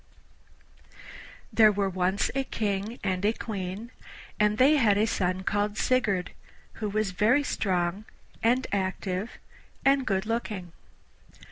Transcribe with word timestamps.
There 1.53 1.71
were 1.71 1.87
once 1.87 2.31
a 2.33 2.43
King 2.43 2.97
and 3.03 3.23
a 3.23 3.33
Queen, 3.33 3.91
and 4.39 4.57
they 4.57 4.77
had 4.77 4.97
a 4.97 5.05
son 5.05 5.43
called 5.43 5.77
Sigurd, 5.77 6.31
who 6.81 6.89
was 6.89 7.11
very 7.11 7.43
strong 7.43 8.05
and 8.41 8.65
active, 8.73 9.37
and 9.85 10.07
good 10.07 10.25
looking. 10.25 10.71